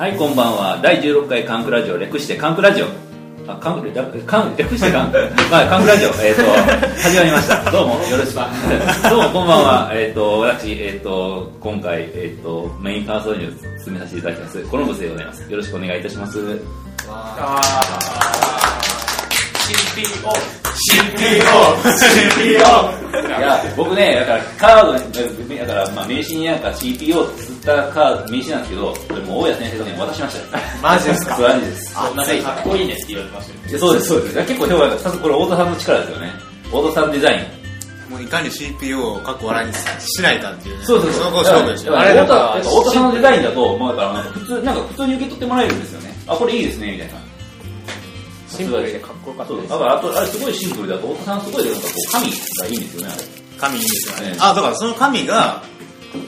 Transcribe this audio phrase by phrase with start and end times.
[0.00, 0.80] はい、こんばんは。
[0.82, 2.86] 第16回カンクラジオ、略してカンクラジオ。
[3.46, 5.18] あ、カンク、略カン略してカンク、
[5.50, 6.42] ま あ、カンクラジオ、えっ、と、
[7.02, 7.70] 始まりました。
[7.70, 8.36] どうも、よろしく。
[9.10, 9.90] どうも、こんばんは。
[9.92, 15.42] えっ、と、私、えっ、と、今回、えっ、と、メインパーソナリティを務めさせていただきます、コロンブスでございます。
[15.42, 16.38] よろしくお願いいたします。
[20.70, 30.64] CPO いや、僕ね、だから、カードに、だから、まあ、名刺になんか CPO って吸ったカード、名刺なんですけど、これもう大家先生とかに渡しましたよ。
[30.82, 31.36] マジですか？
[31.36, 31.94] そうマジです。
[31.94, 32.22] なんか
[32.54, 34.36] かっこいいねって言われてましたよいやそうです、そうです。
[34.38, 36.32] 結構評価が、これ、太田さんの力ですよね。
[36.64, 37.60] 太田さんデザイン。
[38.10, 40.84] もういかに CPO を過去笑いにしないかっていうね。
[40.84, 41.24] そうそうそう。
[41.24, 41.96] そこ勝負でしょ。
[41.98, 46.14] あれ、あれ太田、なんかやっぱ太田さんのデザインだと、まあ、だから、普通、なんか普通に受け取ってもらえるんですよね。
[46.26, 47.14] あ、これいいですね、みたいな。
[48.56, 49.54] シンプルでかっこよかった。
[49.54, 53.14] ですだから、あと、あれすごいシンプルだと、太田さんすごい、なんかこう、神がいいんですよね。
[53.58, 54.36] 神いいんですよねね。
[54.40, 55.62] あ、だからその神が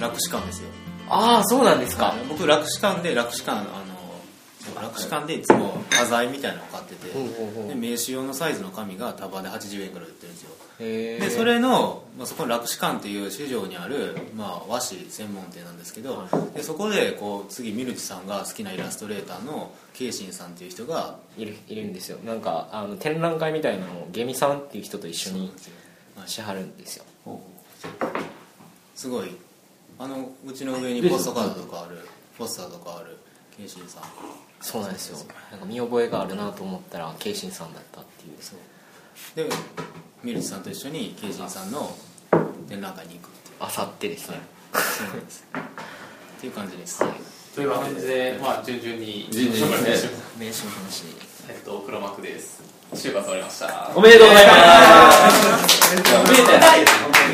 [0.00, 0.68] 楽士館ですよ。
[1.08, 7.08] ああそうなんですか僕楽士館で楽士館、あの、楽士館でいつも端材みたいなのを買ってて、
[7.68, 10.50] で名刺用のサイズの紙が束で80円くらい売ってるんですよ。
[10.78, 22.18] へでそれの、まあ、そこの楽士館っていう市場にある、まあ、和紙専門店なんですけど、でそこでこう次ミルチさんが好きなイラストレーターのケイシンさんっていう人がいるいるんですよ。
[22.24, 25.52] なんかあの展覧会みたいなのをゲミさんっていう人と一緒に
[26.26, 27.04] しはるんですよ。
[28.94, 29.30] すごい。
[29.98, 31.98] あのうちの上にポストカードとかある
[32.38, 33.18] ポスターとかある
[33.56, 34.02] ケイシンさん。
[34.60, 35.18] そうなんですよ。
[35.50, 38.36] なんか見覚えがあるなと思ったらケイシンさんだったっていう。
[38.40, 38.58] そう
[39.34, 39.48] で
[40.22, 41.96] ミルチさんと一緒にケイシンさんの
[42.68, 44.40] 展覧会に行くあさってですね、
[44.72, 45.44] そうなんです。
[45.52, 47.02] っていう感じです、
[47.54, 51.04] という感じで、まあ、順々に順々に名刺の話
[51.48, 52.62] えっと黒幕です。
[52.92, 53.90] 就活終わりました。
[53.94, 54.52] おめでとうございま
[55.68, 55.96] す。
[55.96, 57.32] おめでとうございます。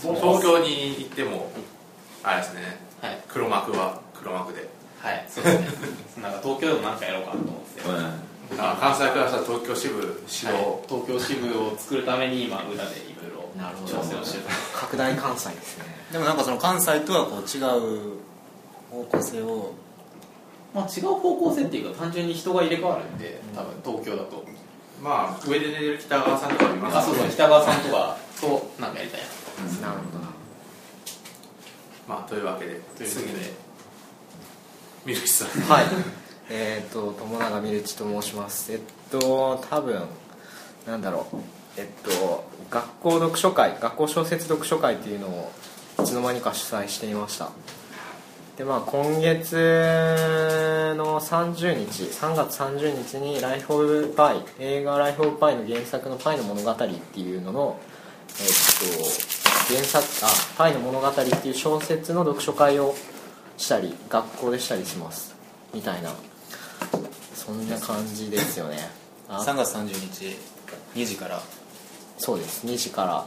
[0.00, 1.50] 東京に行っても
[2.22, 2.54] あれです。
[2.54, 4.68] ね、はい黒幕は黒幕で
[5.00, 5.60] はいそうです。
[5.60, 10.24] ねなんか東京でもなんかやろうかなと思って当にあ関西からしたら東京支部指導、
[10.88, 13.92] 東京支部を作るために今裏でいろいろなるほど。
[13.92, 14.44] 調整をしてる
[14.74, 15.84] 拡大関西ですね。
[16.12, 18.18] でもなんかその関西とはこう違う
[18.90, 19.72] 方向性を
[20.74, 24.44] まあ違う方向性っていうか単純に人が入れ替わるんで多分東京だと。
[25.02, 29.20] まあ上で寝てる北川さんとか見ますあそうそう北川さんとかとなんかやりたい
[29.80, 29.88] な。
[29.88, 30.24] なるほど。
[32.08, 33.68] まあというわけでというわけで次で。
[35.04, 35.48] ミルキさん。
[35.48, 35.84] はい
[36.50, 38.72] えっ、と友永みるちと申します。
[38.72, 40.02] えっと多分
[40.86, 41.36] なんだろう。
[41.76, 45.52] えっと学校読書会学校小説読書会っていうのを
[46.00, 47.50] いつの間にか主催していました。
[48.56, 57.78] でまあ今月の30日3月30日に「ライフ・オブ・パイ」映画「ライフ・オブ・パイ」の原作の「パイの物語」っていうのの
[58.40, 58.46] えっ
[59.68, 62.96] と原作あ「パイの物語」っていう小説の読書会を
[63.56, 65.36] したり学校でしたりします。
[65.72, 66.10] みたいな。
[67.34, 68.90] そんな感じですよね。
[69.28, 70.36] あ3月30日
[70.94, 71.40] 2時から。
[72.18, 72.66] そうです。
[72.66, 73.26] 2時から。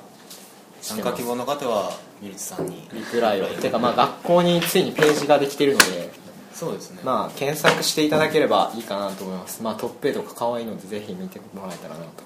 [0.82, 2.90] 参加希望の方はミルチさんに。
[2.94, 3.48] リプライを。
[3.48, 6.12] てかまあ学校についにページができてるので。
[6.54, 7.02] そうですね。
[7.04, 9.62] まあ検索していただければいいかなと思います。
[9.64, 12.24] まあトップペとか可愛いのでぜひ見てもらえたらなと。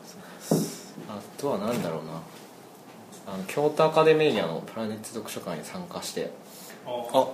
[1.09, 2.21] あとは何だろうな。
[3.27, 6.31] あの京都アカデミーアのプラネット読書会に参加して。
[6.85, 7.27] あ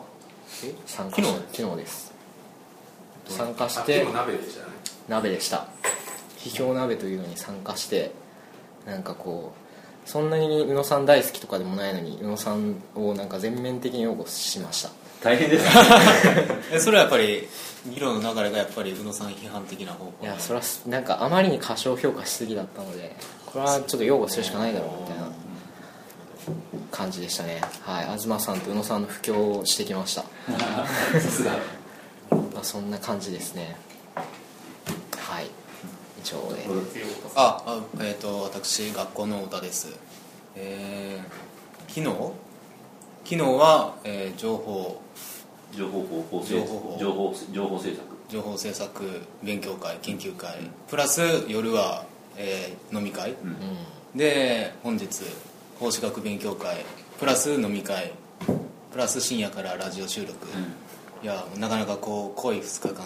[0.86, 2.11] 参加し昨昨日です
[3.28, 4.66] 参加しあて鍋でした。
[4.66, 4.72] ね
[5.08, 5.68] 鍋でした
[6.38, 8.12] 批評鍋というのに参加して
[8.86, 14.90] なんかこうそんなに宇野さん大好きとかでもないのに宇野さんをなんか全面的に擁護しました。
[15.22, 15.66] 大変です。
[15.70, 15.74] ね。
[16.74, 17.48] えそれはやっぱり
[17.88, 23.16] 議論の流れがやっぱり宇野さん批判的な方向いやそれはなんかあまりに過小評価しすぎだったので
[23.46, 25.32] これはちょっと擁護するしかないだろうみたいな
[26.92, 27.62] 感じでしたね。
[27.82, 28.20] はい。
[28.20, 30.24] 東さんと宇野さんの布教をしてきました。
[31.14, 31.81] さすが。
[32.62, 33.76] まあそんな感じですね。
[35.18, 35.46] はい。
[35.46, 36.64] 以上で
[37.36, 39.92] ああえっ、と私学校の歌です。
[40.56, 42.06] えー、昨日？
[43.24, 45.02] 昨日は、えー情報。
[45.76, 46.98] 情報方向情報。
[47.00, 48.18] 情報情報政策。
[48.30, 49.04] 情報政策
[49.44, 50.54] 勉強会研究会。
[50.88, 52.06] プラス夜は、
[52.38, 53.48] えー飲み会、うん。
[53.48, 53.56] うん
[54.16, 55.08] で本日
[55.80, 56.86] 法資学勉強会。
[57.20, 58.12] プラス飲み会。
[58.92, 60.36] プラス深夜からラジオ収録、
[61.24, 63.06] いやなかなかこう濃い2日間。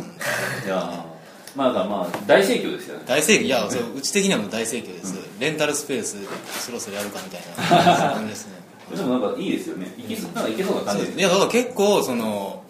[0.65, 3.03] いやーまあだまあ大盛況ですよね。
[3.05, 3.43] 大盛況。
[3.43, 6.17] いやそううち的にはもう大盛況です、レンタルスペース
[6.65, 7.41] そろそろやるかみたい
[7.99, 8.13] な。
[8.13, 8.53] 感じですね
[8.95, 9.93] でもなんかいいですよね。
[9.97, 11.19] いけそうなんかいけそうな感じです。
[11.19, 12.63] いやだから結構その、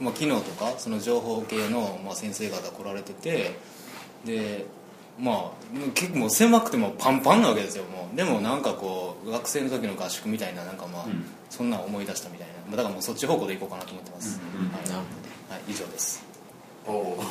[0.00, 3.58] まあ、昨日とかその情報系の、まあ、先生方来られてて
[4.24, 4.66] で
[5.18, 5.50] まあ
[5.94, 7.84] 結構もう狭くてもパンパンなわけですよ。
[7.84, 11.24] もうでもなんかこう学生の時の合宿みたいななんかまあ、うん。
[11.50, 12.54] そんなん思い出したみたいな。
[12.68, 14.88] まあだからもうそっち方向でいこうかなと思ってます、うんはい。
[14.88, 14.98] なる
[15.48, 16.22] はい、以上です。
[16.86, 17.18] おお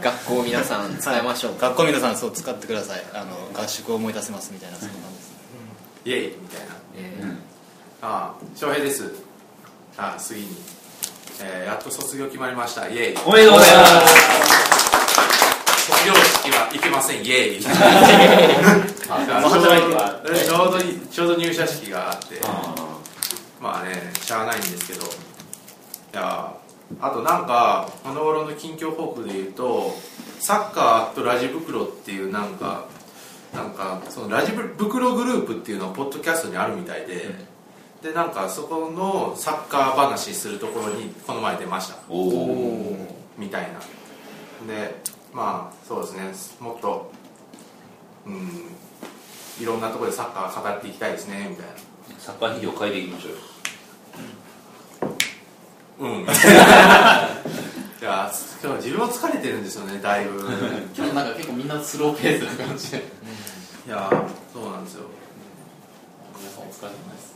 [0.00, 3.04] 学校皆さん使いましょう、学校皆さんそう使ってください。
[3.14, 5.32] あの合宿を思い出せますみたいなそんな感じです。
[6.04, 6.28] イエイ。
[6.40, 6.74] みたいな。
[6.96, 7.22] えー。
[7.22, 7.30] うん。
[7.30, 7.36] あ
[8.02, 9.12] あ翔平です。
[9.96, 10.56] あ次に、
[11.40, 12.88] えーやっと卒業決まりました。
[12.88, 13.18] イエイ。
[13.24, 14.83] おめでとうございます
[15.84, 17.24] 卒業式は行けません。
[17.24, 17.60] イエイ。
[19.10, 19.24] あ
[21.10, 22.74] ちょうど入社式があってあ
[23.60, 25.08] まあねしゃあないんですけどい
[26.12, 26.54] や
[27.00, 29.94] あとなんかこの頃の近況報告で言うと
[30.40, 32.84] サッカーとラジ袋っていうなんか
[33.52, 37.30] なんかそのラジ袋グループっていうのがポッドキャストにあるみたいで、
[38.02, 41.94] でなんかそこのサッカー話するところにこの前出ました。
[43.38, 44.74] みたいな。
[44.74, 44.96] で
[45.34, 46.64] まあそうですね。
[46.64, 47.10] もっと
[48.24, 48.70] うん
[49.60, 51.72] いろんなところでサッカー語っていきたいですねみたいな。
[52.20, 53.38] サッカー費用変えていきましょうよ。
[56.00, 56.26] うん。
[56.26, 58.32] じゃあ
[58.62, 60.40] 今日自分も疲れてるんですよねだいぶ。
[60.96, 62.98] 今日なんか結構みんなスローペースな感じで。
[63.86, 64.08] いや
[64.52, 65.06] そうなんですよ。
[66.38, 67.34] 皆さんお疲れ様です。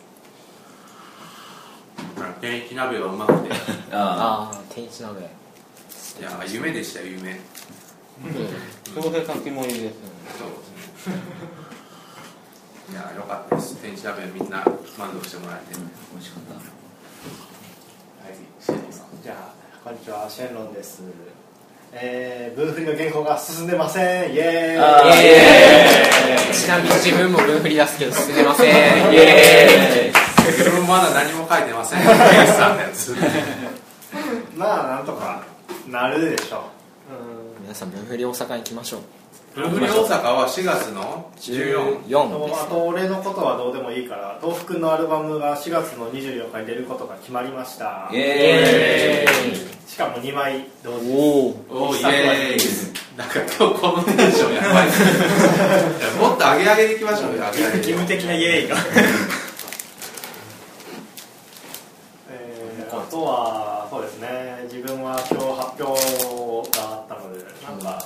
[2.41, 3.49] 現役鍋がうまくて。
[3.49, 3.51] い
[3.93, 5.39] あああ天一鍋。
[6.21, 7.41] や夢でしたよ夢
[8.95, 9.93] そこで書き盛りですよね。
[10.39, 10.57] そうで
[10.99, 11.59] すね。
[12.91, 14.65] いやよかったです天一鍋みんな
[14.99, 15.79] 満足してもらえて
[16.11, 16.61] 美味しかったは
[18.31, 19.53] いシェンロンさんじゃあ
[19.85, 21.03] こんにちはシェンロンです
[21.93, 25.17] えー、ブーフリの原稿が進んでませんイエーイー
[26.37, 30.13] イーイちなみに自分も分振り出すけど進めませんイエ
[30.47, 33.15] 自分まだ何も書いてませんさんのやつ
[34.57, 35.45] まあなんとか
[35.91, 36.78] なるでしょう
[37.69, 39.01] 皆さん分振り大阪に行きましょう。
[39.55, 48.09] ブルフリ大阪は4月の14 14ですうあと俺のことはどうでもいいから豆腐くんのアルバムが4月の24日に出ることが決まりました。
[48.11, 49.91] ーイエーイ。
[49.91, 51.11] しかも2枚同時。
[51.13, 53.19] おおーイエーイ。
[53.19, 54.89] なんか今日このテンションやばい。
[56.19, 58.77] もっと上げ上げでいきましょうよ上げ上げ義務的なイエーイが
[62.31, 64.69] えーあとはそうですね。
[64.73, 65.98] 自分は今日発表
[67.79, 68.05] んか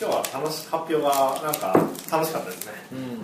[0.00, 1.74] 今日は楽し発表がなんか
[2.10, 2.72] 楽しかったですね。
[2.92, 3.22] うん。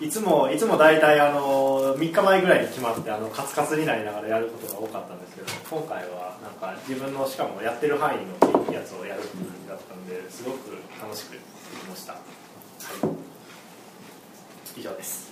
[0.06, 12.18] いつもいつも大体あの3日前ぐらいに決まってあのカツカツになりながらやることが多かったんですけど今回はなんか自分のしかもやってる範囲のやつをやるっていう感じだったんですごく楽しくできました、は
[14.76, 15.28] い、以上です。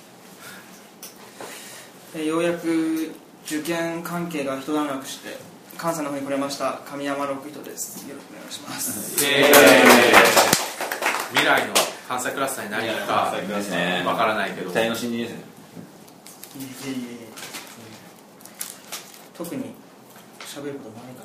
[2.15, 3.13] えーようやく
[3.47, 5.39] 受験関係が一段落して
[5.79, 6.81] 関西の方に来れました。
[6.91, 8.09] 神山六人です。
[8.09, 9.25] よろしくお願いします。
[9.25, 9.53] イエーイ。
[11.31, 11.75] 未来の
[12.09, 13.33] 関西クラスターになりか
[14.05, 14.71] わからないけど。
[14.71, 15.39] 期待の新人ですね。
[19.37, 19.73] 特に
[20.41, 21.23] 喋ることないか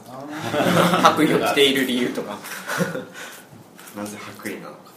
[1.01, 1.01] な。
[1.09, 2.37] 白衣を着ている理由とか。
[3.97, 4.91] なぜ白衣なのか。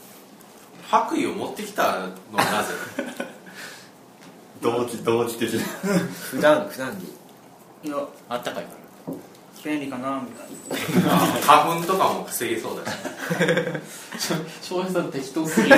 [0.90, 2.74] 白衣を持ってきたのはなぜ？
[4.60, 5.60] 動機動機的な
[6.30, 7.06] 普段普段に
[7.84, 7.96] いや。
[8.28, 8.85] あったかいか
[9.66, 11.10] 便利かなみたいな。
[11.40, 12.96] 花粉とかも防げそうだし。
[14.62, 15.76] 翔平さん適当すぎる。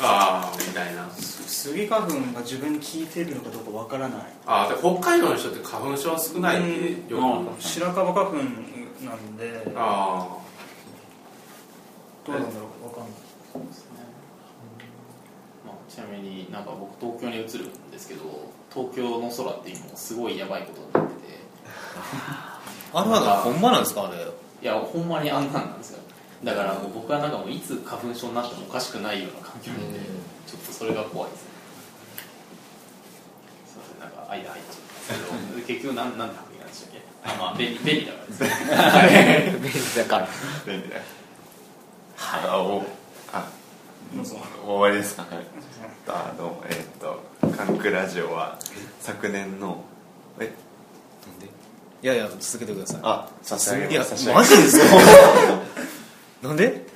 [0.00, 1.10] ああみたいな。
[1.10, 4.20] スギ花粉が自分に効いてるのかどうかわからない。
[4.46, 7.14] ああで北海道の人って花粉症少ないって
[7.58, 9.72] 白樺花粉なんで。
[9.74, 10.28] あ
[12.24, 13.12] どうなんだろうわかんない
[13.52, 13.90] そうですね、
[15.64, 21.15] まあ、ちなみになんか僕東京に移るんですけど東京の空って今すごいやばいことになってて
[22.94, 24.04] あれはほんまなんですか？
[24.06, 24.16] あれ。
[24.62, 25.98] いやほんまにあんなんなんですよ。
[26.44, 29.98] だからもう僕はなんかもういつ花粉症になってもおかしくないような環境なんで
[30.46, 31.42] ちょっとそれが怖いです。
[31.44, 31.48] ね
[33.66, 34.58] すいませんなんか間入っちゃった
[35.34, 37.00] んですけど結局なんなんで白衣なんでしたっけ？
[37.24, 38.42] あまあ便利便利だからです。
[38.42, 38.48] ね
[39.62, 40.28] 便利だから。
[40.66, 41.02] 便利だよ
[43.32, 43.48] あ
[44.64, 45.22] 終わりですか？
[45.22, 45.46] はい。
[46.08, 46.62] あどうも。
[46.68, 47.22] えーっと
[47.56, 48.58] 「カンクラジオ」は
[49.00, 49.82] 昨年の
[50.40, 50.52] え
[52.06, 53.00] いやいや続けてください。
[53.02, 54.86] あ差し上いやげます差し上げマジですか？
[56.48, 56.86] なんで？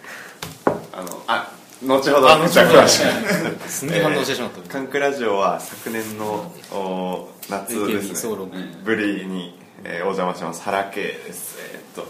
[0.92, 1.50] あのあ
[1.82, 2.30] 後ほど。
[2.30, 2.86] あ後ほど。
[3.66, 4.72] すんげえ反応してしまった。
[4.72, 8.36] カンクラジオは昨年のお夏ですね。
[8.84, 11.56] ブリに、えーお邪魔します原家です。
[11.58, 12.08] えーっと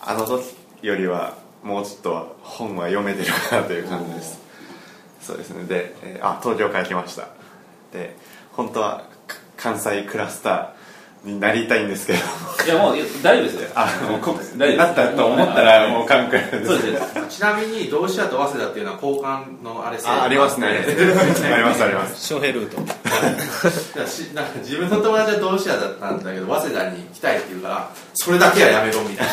[0.00, 0.44] あの時
[0.82, 1.34] よりは
[1.64, 4.38] もうちょっと本は読めてるかなという感じです。
[5.20, 5.64] そうですね。
[5.64, 7.26] で、えーあ東京から来ました。
[7.92, 8.14] で
[8.52, 10.68] 本当はか関西クラスター
[11.26, 12.18] になりたいんですけど。
[12.64, 13.70] いやもういや大丈夫ですよ。
[13.74, 16.66] あもうこ大丈夫なったと思ったらもうカンクラです。
[16.66, 20.66] そうですちなみに同志社と早稲田っていうのは交換のあれあありますね。
[20.66, 22.26] ありますあります。
[22.26, 22.88] 翔平ルートなん
[24.46, 29.32] か自分の友達は同志社だったんだけど早稲田に行きたいって言うからそれだけはやめろみたいな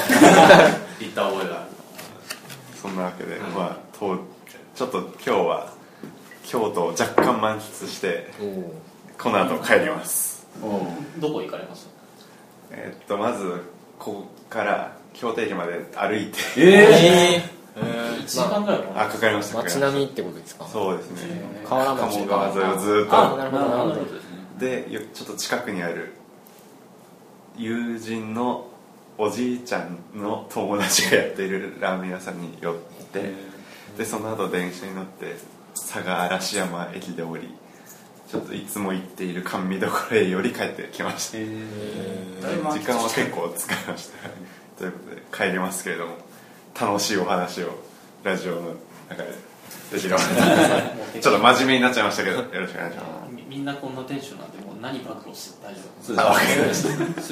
[0.99, 1.69] 言った覚えがある。
[2.81, 4.17] そんなわけで、まあと
[4.75, 5.73] ちょっと今日は
[6.43, 8.29] 京都を若干満喫して
[9.17, 10.32] この後帰ります
[11.19, 11.89] どこ行かれました
[12.71, 13.61] えーっとまず
[13.99, 16.37] ここから京都駅まで歩いて。
[16.57, 17.43] え
[17.75, 20.63] 1時間ぐらいあかかりました街並みってことですか？
[20.65, 21.41] たそうですね。
[21.67, 23.65] 河原町鴨川沿いをずっあとなるほど。
[23.65, 24.05] なるほど
[24.59, 26.13] でちょっと近くにある
[27.57, 28.67] 友人の
[29.17, 32.75] おじいちゃんの友達がやっているラーメン屋さんに寄っ
[33.11, 33.31] て
[33.97, 35.35] でその後電車に乗って
[35.75, 37.49] 佐賀嵐山駅で降り
[38.33, 41.37] ちょっといつも行っている甘味どころへ寄り帰ってきました。
[41.37, 44.29] 時間は結構使いました。
[44.75, 46.17] ということで帰りますけれども
[46.73, 47.77] 楽しいお話を
[48.23, 48.73] ラジオの
[49.07, 49.29] 中で
[49.91, 50.19] できれば。
[51.21, 53.35] ちょっと真面目になっちゃいましたけどよろしくお願いします。
[53.35, 56.81] みみんなこんなテンションなんでもう何暴露しても大丈夫そうあわかりまし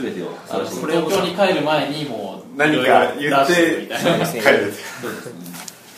[0.03, 0.27] 全てを。
[0.51, 4.27] あの東京に帰る前にもう何か言っててみたいな。
[4.27, 4.71] 帰る。
[5.01, 5.33] そうですね。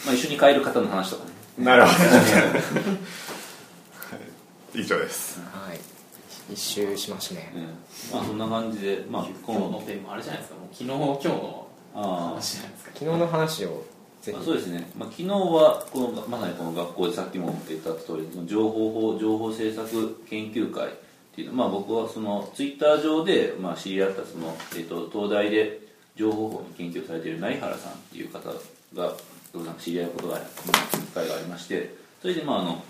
[0.05, 1.31] まあ一緒に帰る方の話とかね。
[1.57, 1.93] なるほど
[4.75, 5.39] 以上です。
[5.39, 5.79] はい。
[6.51, 7.53] 一周しましたね。
[7.55, 7.61] うん。
[8.13, 9.83] まあそんな感じでまあ今日の。
[9.85, 10.59] テーマあれじゃないですか。
[10.59, 12.91] もう昨日今日のあ話じゃないですか。
[12.93, 13.85] 昨日の話を
[14.31, 20.91] まあ、そうですね、まあ、昨日はこのまさにこの学校でさっきも言った通り情報法情報政策研究会っ
[21.35, 25.81] ていうのまあ僕はそのツイッター上で、まあ、知り合ったその、えっと東大で
[26.15, 28.49] 情報法に研究されている成原さんっていう方
[28.95, 29.13] が
[29.77, 30.39] 知り合うことがあ
[31.13, 32.83] 会がありましてそれでまああの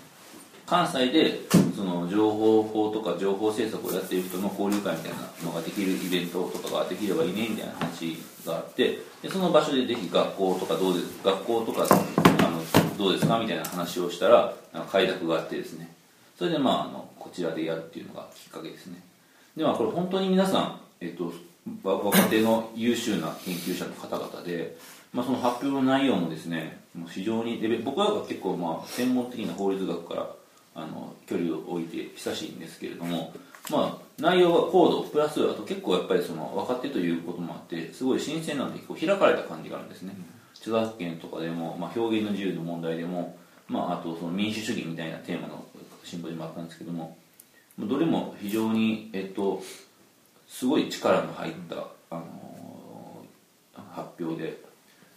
[0.66, 1.40] 関西で
[1.76, 8.16] その情報法とか情報政策をやっている人の交流会みたいなのができるイベントとかができればいいねみたいな話
[8.46, 12.62] があってでその場所でぜひ学校とかどうです学校とかあの
[12.96, 14.54] どうですかみたいな話をしたら
[14.90, 15.92] 快諾があってですね。
[16.38, 19.00] それでまああのこちらでやるっていうのがきっかけですね。
[19.56, 21.32] でまあこれ本当に皆さん、えっと、
[21.82, 24.76] 若手の優秀な研究者の方々で、
[25.12, 30.28] まあ、その発表の内容もですねもう非常にレベ僕らが結構まあ専門的な法律学から
[30.74, 33.32] あの距離を置いて久しいんですけれども、
[33.70, 40.14] まあ、内容は高度プラスあと結構やっぱりその若手ということもあってすごい新鮮なんで結構開かれた感じがあるんですね、
[40.60, 43.36] 著作権とかでも、まあ、表現の自由の問題でも、
[43.68, 45.64] まあ、あとその民主主義みたいなテーマの
[46.02, 47.16] シンポジウムもあったんですけども
[47.78, 49.62] どれも非常に、えっと、
[50.46, 52.24] すごい力の入った、あの
[53.92, 54.58] 発表で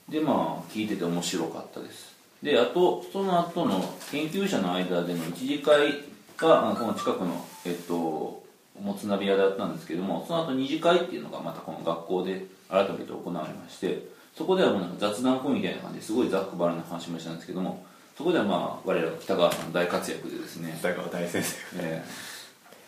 [0.10, 6.03] でまあ聞いてて面白かったですであとその後の研究者の間での一次会
[6.38, 8.44] がこの近くのえっと
[8.79, 17.84] もつ鍋屋だったんですけどもその後二次会っていうのがまたこの学校で改めて行われましてそこではもうなんか雑談会みたいな感じですごいざっくばらんな話もしたんですけども
[18.17, 20.75] そこではまあ我らが北川さんの大活躍でですね。
[20.79, 22.03] 北川大先生え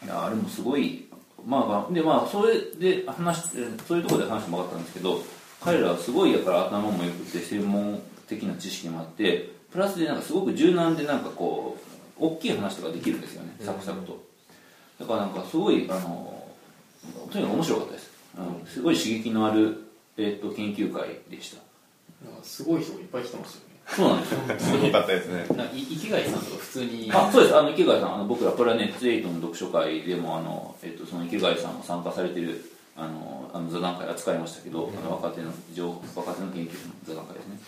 [0.04, 0.06] え。
[0.06, 1.08] いやあれもすごい
[1.46, 5.22] まあまあでまあそれで話してそういうところで話しても分かったんですけど
[5.62, 11.78] 彼らはすごいだから頭も良くて専門的な知識もあってプラスでなんかすごく柔軟でなんかこ
[12.20, 14.24] う大きい話とかできるんですよねサクサクと。
[15.00, 16.46] だからなんかすごいあの
[17.32, 19.78] とにかく面白かったです、うん、すごい刺激のある、
[20.18, 21.62] えー、と研究会でした。
[22.26, 23.70] なんかすごい人いっぱい来てますよね。
[23.88, 24.40] そうなんですよ。
[24.60, 25.58] すごかったですね。
[25.58, 27.10] なんかい池貝さんとか普通に。
[27.14, 27.58] あそうです。
[27.58, 32.62] あの池貝さんあの僕らプラネット8の読書会でもあの、えっと、その池貝さんも参加されてる
[32.98, 37.60] あのあの座談会扱いましたけど、あの若手の情若手の研究者の座談会ですね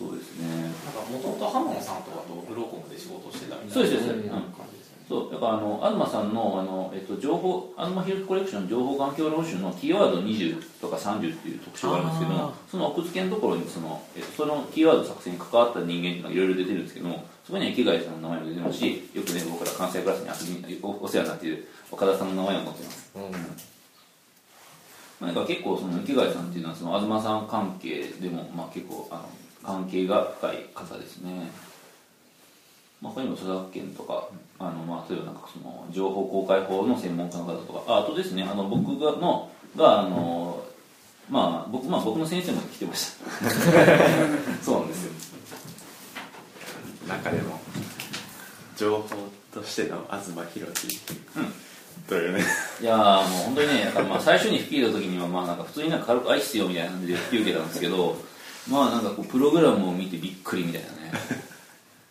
[0.00, 0.48] そうですね。
[0.48, 5.04] なんかもともと浜野さんとかとグローコムで仕事してたみたそういなですそうですうん感じですよね。
[5.04, 5.32] そう。
[5.32, 23.10] だからあの東さんのあの、えっと、情報東ヒルズコレクション情報環境論集のキーワード20とか30っていう特集があるんですけどもその奥付けのところにその,、えっと、そのキーワード作成に関わった人間っていうのがいろいろ出てるんですけどもそこには池貝さんの名前も出てますしよくね僕ら関西クラスに遊びにおお世話になっている岡田さんの名前も載ってます。
[25.20, 29.28] まあ、だから結構その池貝さんっていうのはその東さん関係でもまあ結構あの
[29.62, 31.50] 関係が深い方ですね、
[33.00, 40.62] まあ、他にも著作権とかあのまあ例えばなんかその情報公開法の専門家の方とかああとですねあの僕がのがあの
[41.28, 43.50] まあ僕まあ僕の先生も来てました。
[44.62, 45.12] そうなんですよ。
[47.08, 47.60] 中でも
[48.76, 49.08] 情報
[49.52, 51.00] としての東博樹
[52.08, 52.44] というね。
[52.80, 58.16] いやーもう本当にねまあ最初に引き受けた時にはまあなんか普通になんか軽く愛してよみたいな感じで引き受けたんですけど
[58.68, 61.12] まあなんかこうプログラムを見てびっくりみたいなね。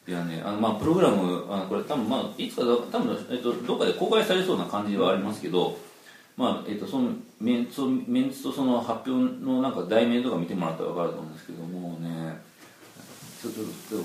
[0.08, 5.78] いやねあのまあプログラムあのこれ多分まあいつかだ多分、えっと、どっかで公開されそうな感じはありますけど
[6.36, 12.42] まあえっとそのメンツをメンツとその発表のなんか題名とか見てもらったら分かると思うんですけどもうね
[13.40, 14.02] ちょっとちょっ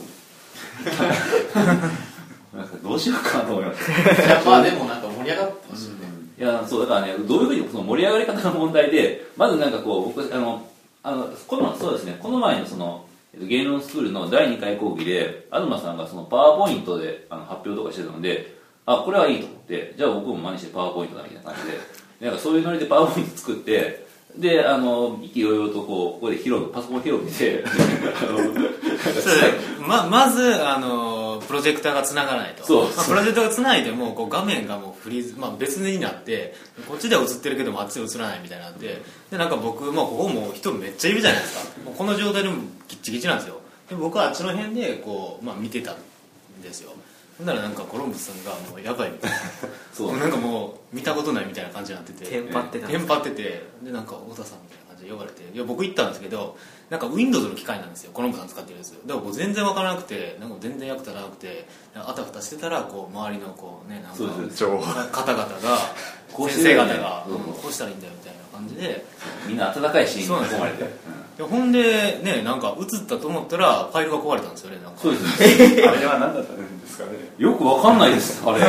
[2.52, 10.66] となんかどうしようかなと思いましたいやまあでもなんか盛り上がってましたよね、いやそうだからねどういうふうにその盛り上がり方の問題でまずなんかこう僕あの
[11.04, 12.16] あのこのそうですね。
[12.18, 18.56] この前のそのえっと芸能スクールの第2回講義で東さんがそのパワーポイントであの発表とかしてたので
[18.86, 24.06] あこれはいいと思ってじゃあ僕も真似してパワーポイントだみたいな感じでなんかそういうノリでパワーポイント作って
[24.38, 27.64] であの意気揚々とこうここで広くパソコンを広くして
[29.86, 32.66] ままずあのプロジェクターがつながないと。
[32.66, 32.84] そう。
[32.96, 36.54] まあ、プロジェクターがつないでもこう画面がもうフリーズ、まあ、別になって
[36.88, 39.02] こっちでは映ってるけどもあっちで映らないみたいなんで。
[39.30, 41.60] でなんか僕、まあ、ここもう人めっちゃいるじゃないですか。
[41.84, 42.56] もうこの状態でも
[42.88, 43.60] ギッチギチなんですよ。
[43.88, 45.96] で僕はあっちの辺でこう、まあ、見てたん
[46.62, 46.92] ですよ
[47.38, 49.36] ほんならなんかコロンブスさんがもうやばいみたいな。
[49.92, 52.26] そうもうなんかもう見たことないみたいな感じになってて。
[52.26, 53.66] テンパってたんテンパってて。
[53.82, 55.42] でなんか太田さんみたいな感じで呼ばれて。
[55.52, 56.56] いや僕行ったんですけど
[56.90, 58.12] なんか Windows の機械なんですよ。
[58.14, 60.36] コロンブさん使ってるやつだから僕全然わからなくて。
[60.40, 61.66] なんか全然役立たなくて。
[61.96, 65.78] あたふたしてたらこう周りのこうねなんかそうです情報方々が
[66.32, 67.38] こうし先生てるよね方が、うん。
[67.54, 69.04] こうしたらいいんだよみたいな感じで。
[69.46, 75.00] みんな温かいシーンに囲まれて、うんでほんでねなんか映ったと思ったらファイルが壊れたんですよねなんか。
[75.00, 75.82] そうですね。
[75.88, 77.10] あれは何だったんですかね。
[77.38, 78.58] よくわかんないですあれ。
[78.60, 78.68] いや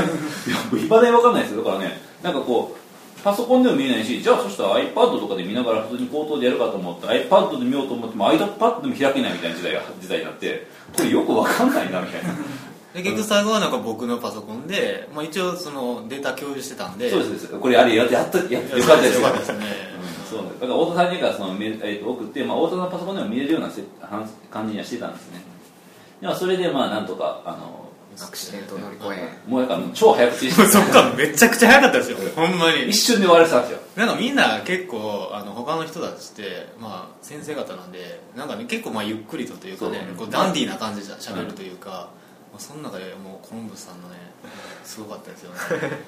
[1.00, 1.64] だにわかんないですよ。
[1.64, 12.30] だからねなんかこうパソコンでも見えないしじゃあそしたら iPad とかで見ながら普通に口頭でやるかと思って iPad で見ようと思っても iPad でも開けないみたいな時代が時代になってこれよくわかんないなみたいな。
[12.94, 17.12] で結局最後はなんか僕のパソコンで、まあ、一応そのデータ共有してたんで。
[17.12, 19.22] そうですこれあれやってやったやよかったですよ。
[19.22, 19.95] よかったですね
[20.30, 25.42] そうだから太田さんにからそのメール、えー、と送って、まあ、太田さんのパソコンでも見れるようなせは感じにはしてたんですね。
[26.22, 27.86] でもそれでまあなんとかあの
[28.24, 32.18] アクシデントを乗り越えもうやから超早口でし そっかめちゃくちゃ早かったですよ。
[32.36, 32.90] ほんまに。
[32.90, 33.80] 一瞬で終わらせたんですよ。
[33.96, 44.16] なんかみんな結構あの他の人たちって、まあ、先生方なんでなんかね結構まあゆっくりとというかねこうダンディーな感じで喋るというか、まあ、その中でもうコロンブスさんのね
[44.86, 45.60] すごかったですよね。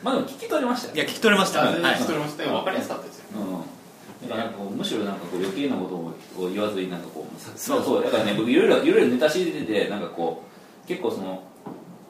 [0.02, 0.96] まあでも聞き取れましたよ。
[0.96, 1.76] いや聞き取れました、はい。
[1.76, 2.52] 聞き取れましたよ。
[2.52, 3.24] 分かりやすかったですよ。
[3.36, 3.64] うん、
[4.24, 5.86] だからなんかむしろなんかこう余計なこ
[6.36, 7.84] とを言わずになんかこうさそう。
[7.84, 11.44] そうだからね僕いろいろいろいろネタ仕入れててなんかこう結構その、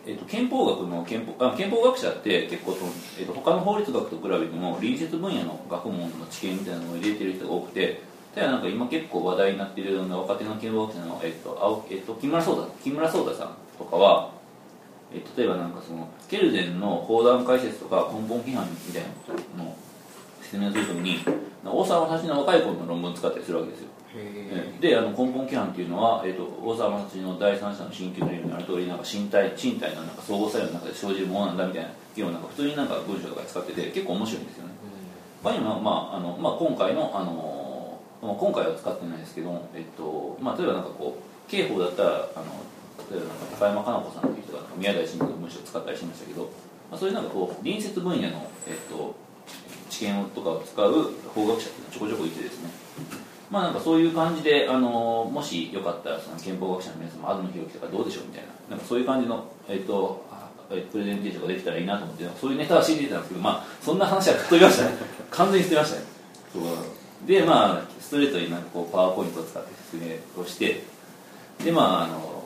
[0.05, 8.01] えっと憲法学の憲法あ憲法学者って結構その、えっと他の法律学と比べても隣接分野の学問の知見みたいなのを入れてる人が多くて
[8.33, 14.31] ただなんか今結構話題になっているような若手の憲法学者の、えっと青えっと、木村壮太木村壮太さんとかは
[15.11, 19.03] え例えばなんかそのケルデンの砲弾解説とか根本規範みたい
[19.57, 19.75] なのを
[20.41, 21.19] 説明するときに
[21.71, 23.87] 大沢正知の若い頃の論文を使ったりするわけですよ。
[24.15, 34.73] へであの根本規範っていうのは、えー、と大沢正知の第三者の新旧のようにある通りなんか身体身体のなんか相互作用の中で生じるものなんだみたいな議論なんか普通になんか文章とかで使ってて結構面白いんですよね。
[35.43, 42.67] 他にも、まああのまあ、今回の、あのまあ、今回は使ってないですけど、えっとまあ、例えばなんかこう刑法だったらあの
[43.11, 46.49] 例えばなんか高山加奈子さんという人が宮台真司の文章を使ったりしましたけど、
[46.89, 49.15] まあ、そういうなんかこう隣接分野の、えっと、
[49.97, 52.69] 知見とかを使う法学者っていうのはちょこちょこいてですね。
[53.49, 58.75] まあなんかそういう感じで、あのもしよかったらその憲法学者の皆様東博樹とかどうでしょうみたいな。
[58.75, 60.25] なんかそういう感じの、えっと
[60.91, 64.91] プレゼンテーションができたらいいなと思ってそういうネタは知ってたんですけどまあそんな話は吹っ飛びましたね。
[65.31, 66.05] 完全に捨てましたね。
[67.25, 70.83] でまあストレートになんかこうパワーポイントを使って説明をして
[71.63, 72.43] でまああの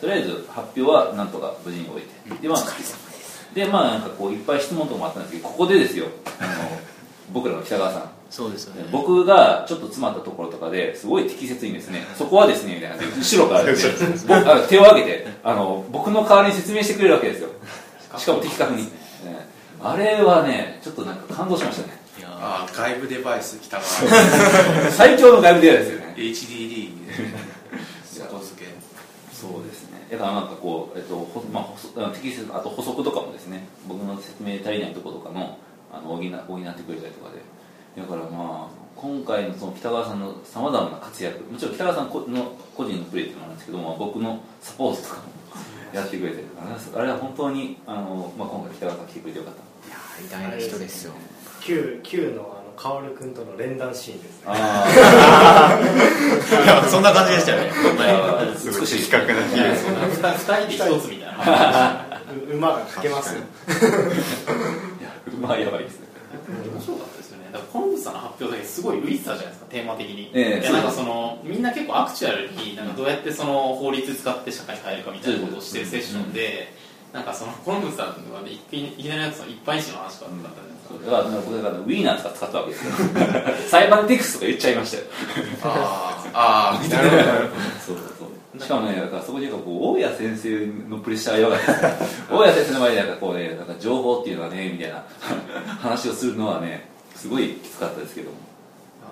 [0.00, 2.42] とりあえず発表はなんとか無事に終えて。
[2.42, 2.58] でまあ
[3.52, 6.06] でまあなんかこういっぱい質問とかもあったんですけどここでですよ。
[6.38, 6.69] あの
[7.32, 8.10] 僕らの北川さん。
[8.30, 8.88] そうですよね。
[8.92, 17.48] 僕がちょっと詰まったところとかですごい適切にですね そこはですねみたいな後ろからですね僕あ手を挙げてあの僕の代わりに説明してくれるわけですよ。
[18.16, 18.90] しかも的確に、ね
[19.82, 21.98] あれはねちょっとなんか感動しましたね。
[22.18, 22.32] いやー。
[22.32, 26.14] ああ外部デバイス北川 最強の外部デアですよね。
[26.16, 26.90] HDD
[28.12, 28.70] 外 付け。
[29.32, 30.06] そうですね。
[30.12, 35.56] だからなんかこう、えっとほまあ、適切あと補足とかもですね僕の説明足りないところとかの
[35.92, 37.40] あの補補ってくれたりとかで。
[37.96, 45.22] だからまあ今回のその北川さんのさまざまな活躍もちろん北川さん個の個人のプレーっていうのもあるんですけど、まあ、僕のサポートとかも
[45.92, 49.60] やってくれてるからあれは本当にあの、まあ、今回北川さん来てくれてよかった。
[49.88, 51.12] いやー偉大な人ですよ。
[51.60, 54.44] Q, Q のあの薫君との連弾シーンですね。
[54.46, 55.80] あ
[56.62, 57.70] いやそんな感じでしたよね。
[57.98, 62.06] あすごい的確な比いや喩そんな二二人で一つみたいな。
[62.52, 63.42] 馬がかけますよ
[65.40, 66.08] まあやばいですね。
[66.30, 67.50] 面白かったですよね。
[67.52, 76.72] だからコロンブスさんの発表だけすごい浮いてたじゃないですかテーマ的に、ええいやなんかそのみんな結構アクチュアルになんかどうやってその法律使って社会変えるかみたいなことをしてるセッションで、
[77.12, 82.92] なんかそのコロンブスさんはねいきいきなりなんかその一般紙の話とかだったじゃないですか、だから僕だからウィーナーとか使ったわけですよ。
[83.68, 85.02] 裁判テクストとか言っちゃいましたよ。
[85.64, 86.30] あー。
[86.32, 87.22] あーなるほど
[87.84, 87.96] そう
[88.60, 95.04] しかもねだからそこでこう大谷先生のプレッシャーがやばかったです大谷先生の前でなんかこうねなんか情報っていうのはねみたいな。
[95.80, 98.36] 話をするのはねすごいきつかったですけども。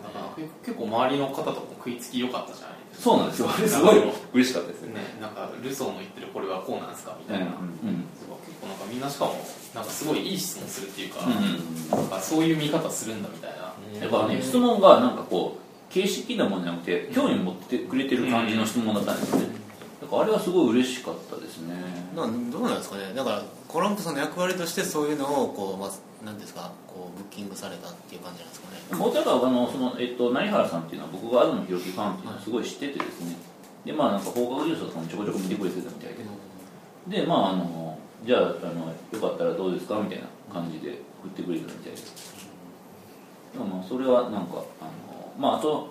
[0.05, 3.11] だから結構周りの方とも食いつき良かったじゃないですか。
[3.11, 3.51] そうなんですよ。
[3.51, 4.03] あれすごい
[4.35, 4.89] 嬉しかったですよ。
[4.89, 8.05] ねね、なんかルソーの言ってるこれはこうなんですかみたいな、うんうん
[8.49, 9.35] 結構なんかみんなしかも
[9.75, 11.99] なんかすごいいい質問するっていうか,、うん。
[11.99, 19.47] なんかそういう見方するんだみたいな、やっぱね質問がなんかこう形式なものじゃなくて興味持ってくれてる感じの質問だったんですよね。
[20.01, 21.75] だからあれはすごい嬉しかったですね。
[22.15, 23.13] などうなんですかね。
[23.15, 28.99] だからコロンブさんの役割としてそういうのをこうまず何ですかこうブッキングされたっていう感じなんですかね。
[28.99, 33.37] もうだからあのその、えっと、成原さんっていうのは僕が東博樹ファンっていうのはすごい知っててですね。
[33.85, 36.15] でまあなんか放課後ニュースとかもちょこちょこ見てくれてたみたい
[37.09, 37.21] で。
[37.23, 42.47] でまああのじゃああのよかったらどうですかみたいな感じで振ってくれたみたいです。
[43.53, 44.91] でもまあそれはなんかあの
[45.39, 45.89] まああと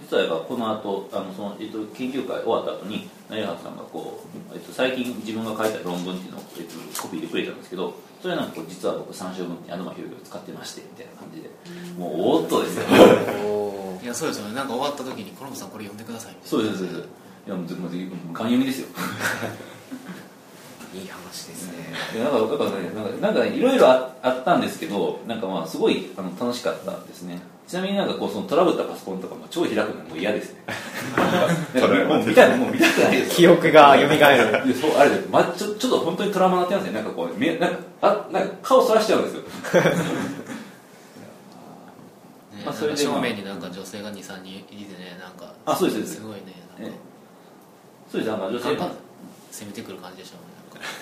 [0.00, 11.50] 実はこの後あのその、えっと、研究会終わった後に成原さんがこう、えっと、最近自分が書いた論文っていうのを、えっと、コピーでくれたんですけどそれはなんかこう実は僕参照文に東博樹を使ってましてみたいな感じで。
[11.98, 12.84] もうおーっとですよ。
[13.44, 14.54] お いやそうですよね。
[14.54, 16.98] なんか終わった時にコロンブさんこれ読んでくださいそうですそうです。
[17.46, 17.90] いやもうもうもう
[18.32, 18.88] ガン読みですよ。
[20.94, 21.94] いい話ですね。
[22.14, 30.62] でなんかなんかねなんかなんかいろいろああったんですけどなんかまあすごいあの楽しかったですねちなみになんかこうそのトラブったパソコンとかも超開くのもう嫌ですね。
[32.08, 33.16] もう見たいもう見たくない。
[33.16, 34.08] で す記憶が蘇る。
[34.74, 36.92] そうあれで、ま、ちょちょっと本当にトラウマになってますね。
[36.92, 39.42] なんかこうめなんかあなんか顔そらしちゃうんですよ。
[42.54, 46.14] ねまあそれでまあ正面になんか女性が23人いてねなんかあそうですす。
[46.16, 46.42] すごいね
[46.78, 46.96] なんえか
[48.12, 48.64] そうですなんか女性。
[48.64, 48.90] ガンガン
[49.50, 50.52] 攻めてくる感じでしたもんね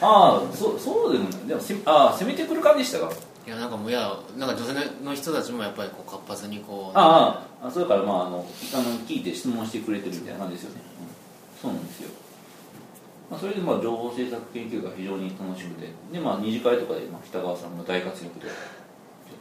[0.01, 1.41] ああそうそうでもない。
[1.47, 3.11] でもせああ攻めてくる感じでしたか
[3.47, 12.09] いやなんかもういやなんか女性の人たちもやっぱりこう活発にこうあああそれからまああのあの聞いて質問してくれてるみたいな感じですよね、うん、そうなんですよ、
[13.31, 15.89] まあ、それでまあ情報政策研究が非常に楽しくて。
[16.13, 18.47] でまあ二次会とかでまあ北川さんが大活躍で。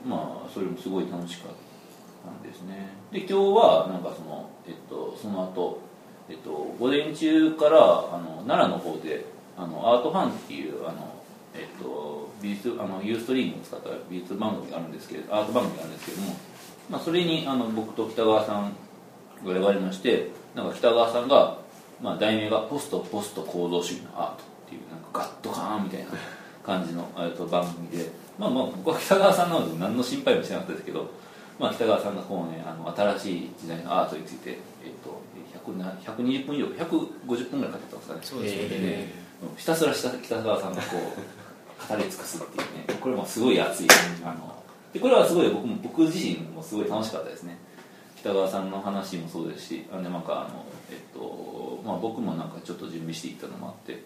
[0.06, 1.52] まあそれもすごい楽しかっ
[2.26, 2.90] たんですね。
[3.12, 5.80] で今日はなんかそのえっとその後
[6.30, 9.26] えっと午前中からあの奈良の方で
[9.58, 11.23] あのアートファンっていうあの
[11.56, 16.36] えっと美術あのユーストリームを使った美術番組があるんですけどアート番組があるんですけども
[16.90, 18.76] まあ、それにあの僕と北川さん
[19.46, 21.58] が選ばれましてなんか北川さんが、
[22.02, 26.08] まあ、題名が「ポストポスト行動主義のアート」っていうなんかガッとカーンみたいな
[26.64, 31.10] 感じのえっと番組で、まあ、まあ僕は北川さんなので何の心配もしてなかったですけど、
[31.58, 34.58] まあ、北川さんがこうねあの新しい時代のアートについて、えっ
[35.04, 35.22] と、
[35.72, 38.20] 100な120分以上150分ぐらいかけたんですかね。
[38.24, 39.24] そうですよね。
[39.58, 41.43] ひたすら北北川さんがこう
[41.90, 43.00] 語り尽くすっていうね。
[43.00, 43.88] これもすごい熱い。
[44.24, 47.58] あのでこれはすごい僕も僕自身もすごい楽しかったですね。
[48.18, 54.04] 北川さんの話もそうですしあのなんかあの、えっとまあ、僕もなんかちょっと準備していったのもあって。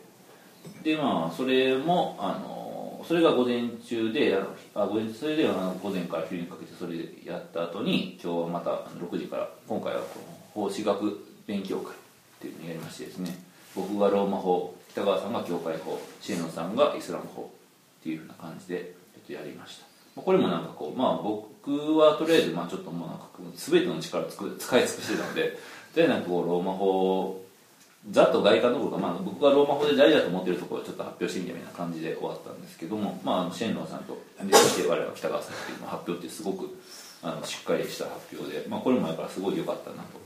[0.84, 4.38] でまあそれもあのそれが午前中で
[4.74, 11.96] あ午前それであの午前から昼にかけてそれでやった後に今日はまた6時から今回はこの奉仕学勉強会っ
[12.42, 13.38] ていうのをやりましてですね。
[13.76, 17.57] 僕がローマ法北川さんが教会法シエノさんがイスラム法。
[18.00, 19.86] っていうふうな感じで、えっと、やりました。
[20.16, 25.44] まあこれもなんかこうまあ僕はとりあえずまあちょっともうなんか全ての力をつく使い尽くしてたので
[25.94, 27.44] とりあえずなんかこうローマ法
[28.12, 36.78] ざっと外観のところが、まあ、僕がローマ法で大事だと思ってるところをちょっと発表してみたいな感じで終わったんですけども、まあ、あのシェンロンさんとでそして我々は北川さんっていうの発表ってすごく
[37.22, 40.18] あのしっかりした発表で、まあ、これもやっぱりすごい良かったなと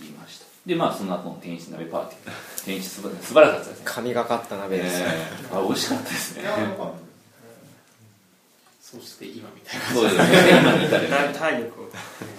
[0.00, 0.46] 思いました。
[0.66, 3.82] でまあその後の天使鍋パーティー天使すば素晴らしかったですね。
[3.84, 5.00] 神がかった鍋です。
[5.00, 6.42] ねえーあ美味しかったですね
[8.92, 9.86] そして今みたいな。
[9.86, 10.60] そうですね。
[10.60, 11.88] 今に至るだいぶ体力を。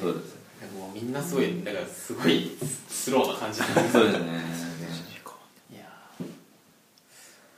[0.01, 0.35] そうです。
[0.77, 2.51] もうみんなすごいだからすごい
[2.89, 4.25] スローな感じなんですそうですね。
[5.71, 6.25] いやー。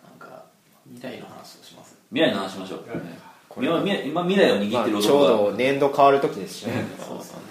[0.09, 0.45] なんか
[0.93, 1.95] 未来の話をします。
[2.11, 2.85] 未来の話しましょう、
[3.57, 6.85] 今未来今未来を握まあってるちょうど年度変わる時ですしね。
[7.05, 7.45] そうですよね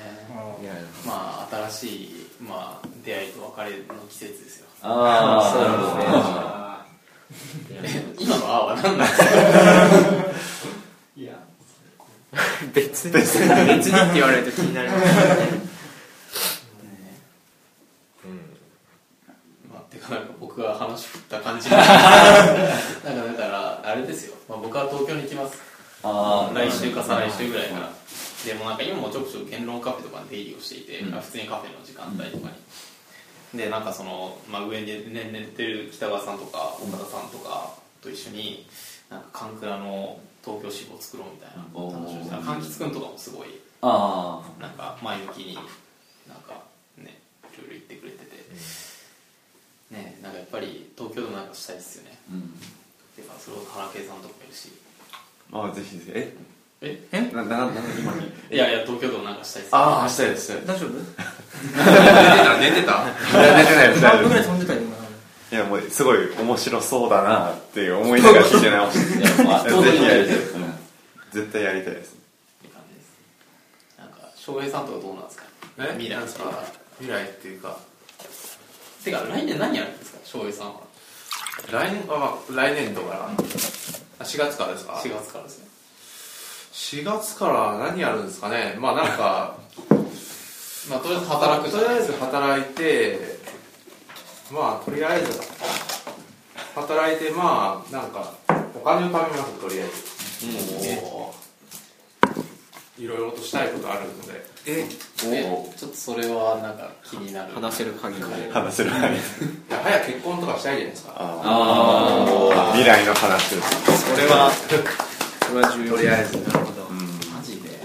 [1.07, 4.67] まあ新しい、まあ、出会いと別れの季節ですよ。
[4.83, 5.97] ああそうなるほど
[7.83, 8.05] ですね。
[8.17, 9.19] あ今の「あ」は何なんです
[10.69, 10.74] か？
[12.75, 13.13] 別に。
[13.13, 13.47] 別に。
[13.47, 15.75] って言われると気になりますね。
[19.73, 21.87] まあ、てかなんか僕が話振った感じ なんか
[23.05, 25.59] だからあれですよ、まあ、僕は東京に行きます。
[26.03, 27.91] あー来週か再来週ぐらいから。
[28.45, 30.77] でもなんか今もちょくちょく言論カフェとかに出入りをして。
[30.77, 31.13] いて、うん。
[31.13, 32.53] 普通にカフェの時間帯とか
[33.53, 38.67] に、でなんかその、まあ、上に、ね、寝てる北川さんとか岡田さんとかと一緒に
[39.09, 43.49] なんかカンクラの東京支部を作ろうみたいな話をして柑橘くんとかもすごい
[43.81, 45.65] あなんか前向きになん
[46.43, 46.63] か
[46.99, 47.19] ね
[47.53, 48.35] いろいろ言ってくれてて、
[49.91, 52.19] ねなんかやっぱり東京でもなんかしたいですよね。
[52.31, 52.43] あうん。
[53.17, 54.73] てかそれを原圭さんとかもいるし。
[55.53, 56.45] あぜひぜひ。
[56.81, 57.07] え？
[57.13, 57.31] え？
[57.33, 58.27] ななな今に？
[58.51, 60.91] いやいや東京でもなんかしたいですああしたいです大丈夫？
[60.91, 61.83] 寝て
[62.45, 63.05] た寝てた。
[63.41, 64.94] いや出てないです何分ぐらい大丈夫飛んでた
[65.55, 70.55] いやもうすごい面白そうだなって思いながら聞いて直していやまあ当然やりたいです
[71.33, 72.15] 絶対やりたいです。
[72.15, 75.45] って感じですなんか翔平さんとかどうなんですか？
[75.79, 76.33] え未来なんか
[76.99, 77.77] 未来っていうか。
[79.05, 80.19] てか来年何やるんですか？
[80.25, 80.81] 翔平さんは。
[81.71, 83.15] 来年あ来年度か。
[83.15, 83.31] ら
[84.19, 85.67] あ4月からですか？4月からですね。
[86.73, 88.75] 4月から何やるんですかね？
[88.81, 89.57] まあなんか
[90.91, 93.39] まあとりあえず働くとりあえず働いて
[94.55, 95.41] まあとりあえず
[96.77, 98.33] 働いてまあなんか
[98.75, 100.15] お金を貯めますとりあえず。
[101.05, 101.35] お
[102.97, 104.55] いろいろとしたいことあるので。
[104.67, 107.53] えちょっとそれはなんか気になる。
[107.53, 109.15] 話せる限りで話せる範囲。
[109.15, 109.19] い
[109.69, 111.13] や早く結婚とかしたいじゃないですか。
[111.17, 111.43] あ
[112.55, 114.15] あ未来の話です。
[114.15, 116.89] それはそれは重要とりあえずなるほど。
[117.35, 117.69] マジで。
[117.69, 117.79] いや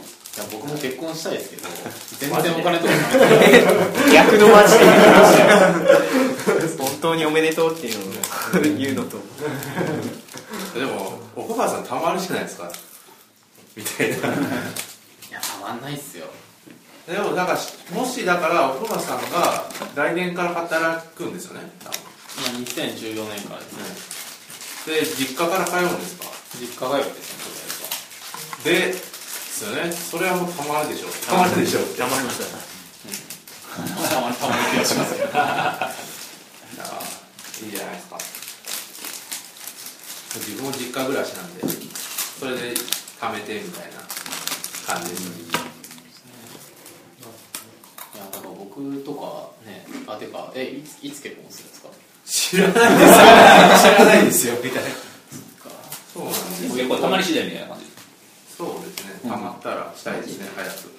[0.51, 1.67] 僕も結婚したいですけど。
[2.19, 2.99] 全然お金とかない。
[4.13, 4.86] 逆のマジで
[7.01, 8.05] 当におめでとうっていうの
[8.75, 9.17] を言うのと。
[10.77, 12.71] でも奥川さんたまるじゃないですか？
[13.75, 14.15] みたいな。
[14.15, 16.27] いやたまんないっすよ。
[17.07, 21.99] でもなんかしもしだから奥川さんが来年から働くんですよね多分。
[22.38, 24.93] 今2014年からですね。
[24.95, 26.25] で実家から通うんですか？
[26.59, 29.91] 実家通いですねでですよね。
[29.91, 31.12] それはもうたまるでしょう。
[31.27, 31.83] たまるでしょう。
[31.97, 32.45] 頑張りました。
[33.75, 36.09] たまにたまに気がします
[36.84, 37.02] けどいや
[37.68, 38.18] いいじゃないですか。
[40.39, 42.74] 自分も実家暮らしなんでそれで
[43.20, 44.00] 貯めてみたいな
[44.86, 45.24] 感じです。
[45.26, 45.36] よね
[48.15, 51.89] いやだから僕とかねあてかえいついつ結婚するんですか？
[52.26, 53.94] 知らないですよ。
[53.94, 54.89] 知らないですよみたいな。
[56.13, 57.86] そうなんです結構たまり次第みたいな感じ
[58.56, 59.30] そうですね。
[59.30, 60.92] たまったらしたいですね早く。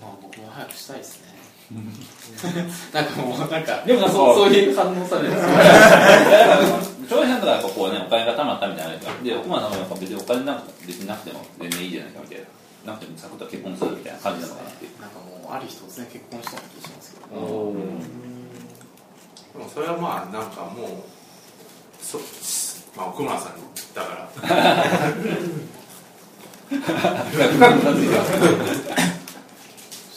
[0.00, 1.35] まあ僕も早くしたいですね
[2.92, 5.30] なんかもうなんかでもなんかそうそういう反応される。
[5.30, 5.50] んですよ
[7.08, 12.46] 翔平さんとかやっぱこうねお金が貯まったみたいなですかで奥間さんもやっぱ別にお金なんか別になくても全然いいじゃないかみたいな。
[12.86, 15.00] なくてもサクッと結婚するみたいな感じなのかなっていう。
[15.00, 17.26] なんかもうある日突然結婚したような気がしますけど。
[19.58, 20.88] でもそれはまあなんかもう
[22.00, 22.18] そ
[22.96, 23.54] まあ奥村さん
[23.94, 24.30] だから。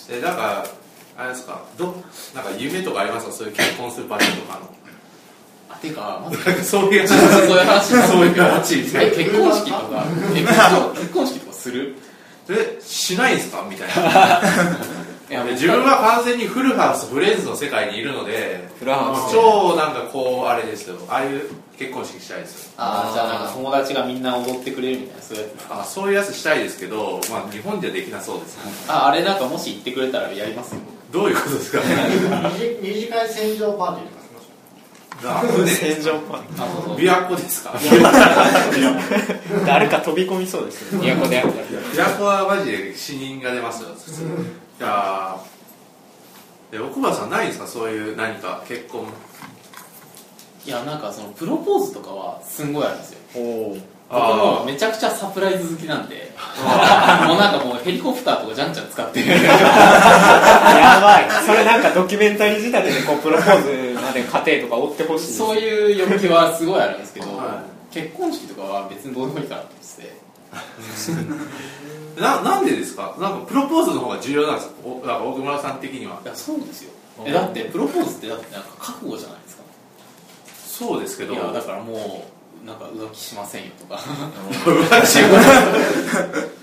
[0.09, 0.78] え だから
[1.19, 1.61] あれですか？
[1.77, 1.87] ど
[2.33, 3.31] なんか夢とかありますか？
[3.33, 4.69] そういう結婚する場所とかの。
[5.69, 7.89] あてかまずなんかそういうそういう話。
[8.07, 8.83] そういう話。
[8.83, 8.93] 結
[9.37, 10.05] 婚式とか。
[10.33, 11.39] 結婚式。
[11.41, 11.95] とかする？
[12.47, 13.67] なえしないんですか？
[13.69, 14.41] みたいな。
[15.29, 20.97] いや自分は完全にフルハウスフレンズの世界にいるのでフルハウス超なんかこうあれですよ。
[21.07, 21.41] ああいう
[21.77, 22.71] 結婚式したいですよ。
[22.77, 25.65] ああじゃあなんか友達がみんな踊ってくれるみたいなそういうやつ。
[25.69, 28.57] あそういうやつしたいですけど、まあ、日本ではできなそうです。
[28.87, 31.79] ああれなんかもし言ってくれたらやりますよどういうことですか？
[32.81, 34.41] 二次会戦場パーティーとかしま
[35.21, 37.63] しょあ船戦場パンあそうそう琵琶湖です。
[37.63, 37.73] か
[39.65, 41.15] 誰か飛び込みそうですね。
[41.15, 47.67] 都であったら琵琶湖はマジで死人が出ますよいやーで奥村さんないんですか？
[47.67, 49.05] そういう何か結婚。
[50.65, 53.17] いやなんかそのプロポーズとかはすんごいあるんですよ。
[53.35, 53.77] おお
[54.09, 56.31] 僕もめちゃくちゃサプライズ好きなんで
[57.27, 59.19] もうなんかもうヘリコプターとかじゃんじゃん使って。
[59.19, 59.25] や
[60.99, 61.29] ばい。
[61.45, 70.19] それなんかドキュメンタリー仕立てでこうプロポーズまで過程とか追ってほしいそういう欲求はすごいあるんですけど、は結婚式とかは別にどうでもいいかなと思ってて。
[72.21, 73.15] ななんでですか？
[73.19, 74.73] なんかプロポーズの方が重要なんですか？
[74.83, 76.19] おなんか奥村さん的には。
[76.23, 76.91] いやそうですよ。
[77.25, 79.63] えだってプロポーズってだってなんか覚悟じゃないですか。
[80.65, 81.33] そうですけど。
[81.33, 81.97] いやだからもう
[82.65, 83.99] なんか浮気しませんよとか。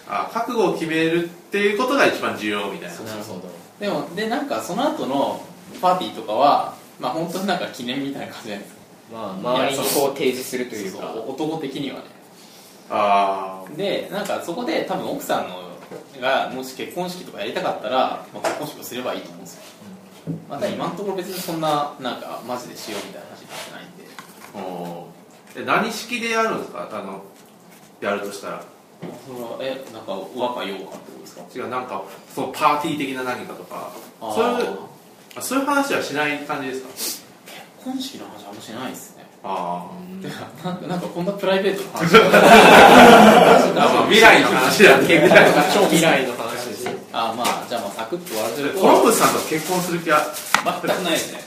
[0.08, 2.94] あ覚悟を決めるっていうことが一番重要みたいな。
[3.00, 3.42] なるほど。
[3.80, 5.40] でもでなんかその後の
[5.80, 8.80] パーティーとかはまあ本当になんか記念みたいな感じじゃないですか。
[9.12, 11.12] まあ周りにこう提示するというか。
[11.14, 12.02] そう男的にはね。
[12.88, 15.66] あでなんかそこで多分奥さんの
[16.20, 19.62] がもし結婚式とかやりたかったら、まあ、結婚式をすればいいと思うんですよ。
[20.48, 23.85] また今のところ別にそんななんかマジでしようみたいな話になってない
[25.56, 26.88] え何式でやるんですか？
[26.92, 27.22] あの
[28.00, 28.62] やるとしたら。
[29.26, 31.42] それはえなんか和歌洋歌ってことですか？
[31.54, 32.02] 違うなんか
[32.34, 33.92] そのパーティー的な何かとか。
[34.20, 34.78] そういう
[35.42, 36.88] そういう話はしない感じですか？
[37.46, 39.24] 結婚式の話あんましないですね。
[39.44, 39.92] ああ
[40.66, 42.08] なんかなんかこんなプライベートな話。
[44.08, 48.80] 未来の話だっけみたいな超未来の話ですあまあじゃあまあサクッと終わらせると。
[48.80, 50.22] コロンブスさんと結婚する気は
[50.64, 51.44] 全くないですね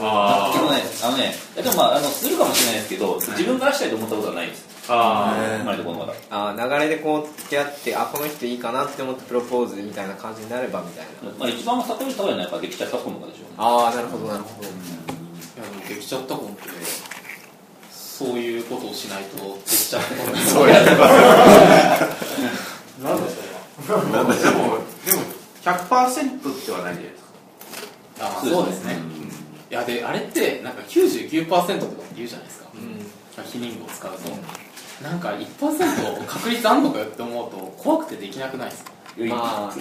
[0.00, 4.70] あ全くないですあのねでもまああのするかもしれないですけど自分からしたいと思ったことはないです。
[4.88, 14.26] あ生まれてこのあー流れでこう付き合ってあこの人いいかなって思ってプロポーズみたいな感じになればみたいなまあ一番悟り高いのはやっぱできちゃった子とかでしょああなるほど。
[14.26, 14.68] なるほど。
[14.68, 14.74] いや
[15.70, 16.62] でもできちゃったコンって
[17.92, 21.04] そういうことをしないとできちゃったコンそうやってな
[23.14, 23.60] んでそれは
[24.24, 25.22] でもでも
[25.62, 27.28] 100%ではないじゃないですか
[28.20, 28.96] あまあそうですね、
[29.72, 31.80] いやであれってなんか99%とかって
[32.14, 32.66] 言うじゃないですか、
[33.42, 34.28] 非認語を使うと、
[35.02, 38.92] なんか1%確率あんのかよって思うと怖くてできなくないですか？
[39.28, 39.74] まあ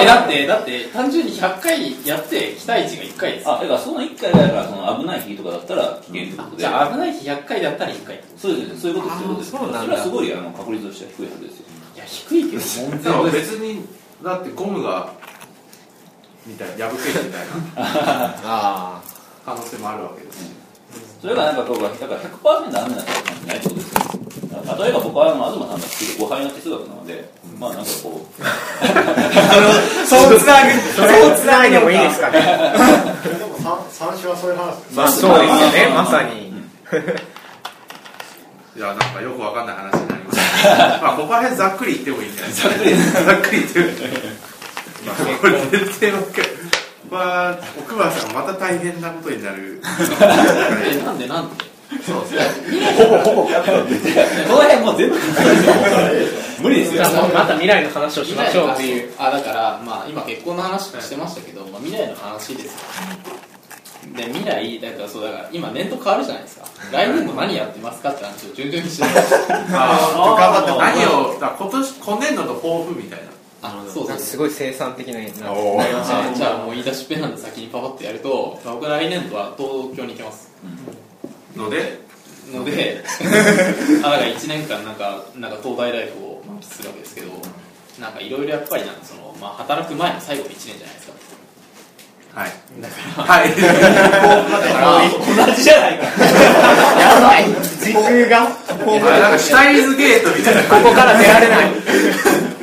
[0.00, 6.58] えだってだって単純に100回やって期待値が1回ですあだからその1回だからその危ない日とかだったら危険ってことで。
[6.58, 8.16] じゃあ危ない日100回だったら1回。
[8.16, 9.80] ってこそうですそういうことですそういうことですそうなんだ。
[9.82, 11.64] それはすごいあの確率としては低いはずですよ。
[11.94, 13.84] といや低いけど門でも前です別に
[14.22, 15.12] だってゴムが
[16.46, 17.54] みたいな破けるみたいな。
[18.44, 19.00] あ
[19.44, 20.50] 可能性もあるわけですし
[21.20, 24.00] それがなんかこうだから100%ダメなことなんてないってことですよ。
[24.78, 28.42] 例えば僕はあの東さんが好きで誤配の哲学なのでまあなんかこう。
[28.42, 28.46] あ
[30.08, 32.40] そうつなぐそうつないでもいいですかね。
[32.40, 33.58] でも
[33.90, 34.76] 三三種はそういう話。
[34.76, 35.92] ですまあそうですよね。
[35.94, 36.54] まさに。
[38.76, 43.66] いやなんかよくわかんない話になりましたまあここら辺ざっくり言ってもいいんじゃないですかざっくり。
[43.66, 44.02] ざっくり言って。
[44.02, 44.08] ま
[44.50, 44.53] あ
[45.40, 46.28] これ全然わか
[47.10, 49.80] まあ奥村さんまた大変なことになる
[50.84, 51.64] えなんでなんで
[52.04, 53.44] そうですねこの
[54.62, 55.16] 辺もう全部
[56.62, 62.70] 無理ですよまた未来の話をしましょうっていうあだからまあ今結婚の話してましたけど、まあ、未来の話ですよ
[64.16, 73.33] で未来だからそうだから今年度変わるじゃないですか来年度何やってますかって話を順々にしてああ頑張って何を今年今年度の抱負みたいな。
[73.92, 80.50] そうそうすごい生産的なななおーりましたねじゃあじゃあもう言い出しっぺなんで先にパパってやるとまあ僕来年度は東京に行きます。
[81.56, 81.98] ので？
[82.52, 83.02] ので
[84.04, 87.28] あだから1年間なんかなんか東大ライフを満喫するわけですけど
[87.98, 91.14] なんかいろいろやっぱりなんかその、まあ、働く前の最後の1年じゃないですか。
[92.34, 92.52] はい。
[92.80, 93.50] だからはい。
[95.46, 96.04] 同じじゃないか
[97.00, 97.44] やばい
[97.80, 101.70] 時空があなんかシュタインズゲートみたいなここから出られない